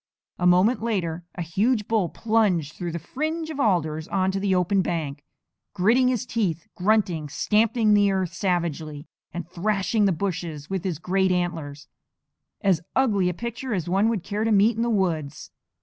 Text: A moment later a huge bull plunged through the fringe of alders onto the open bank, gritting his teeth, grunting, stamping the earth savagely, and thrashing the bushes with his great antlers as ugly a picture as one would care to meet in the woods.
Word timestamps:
A 0.39 0.47
moment 0.47 0.81
later 0.81 1.25
a 1.35 1.43
huge 1.43 1.87
bull 1.87 2.09
plunged 2.09 2.73
through 2.73 2.91
the 2.91 2.97
fringe 2.97 3.51
of 3.51 3.59
alders 3.59 4.07
onto 4.07 4.39
the 4.39 4.55
open 4.55 4.81
bank, 4.81 5.23
gritting 5.75 6.07
his 6.07 6.25
teeth, 6.25 6.65
grunting, 6.73 7.29
stamping 7.29 7.93
the 7.93 8.11
earth 8.11 8.33
savagely, 8.33 9.05
and 9.31 9.47
thrashing 9.47 10.05
the 10.05 10.11
bushes 10.11 10.71
with 10.71 10.83
his 10.85 10.97
great 10.97 11.31
antlers 11.31 11.87
as 12.61 12.81
ugly 12.95 13.29
a 13.29 13.33
picture 13.35 13.75
as 13.75 13.87
one 13.87 14.09
would 14.09 14.23
care 14.23 14.43
to 14.43 14.51
meet 14.51 14.75
in 14.75 14.81
the 14.81 14.89
woods. 14.89 15.51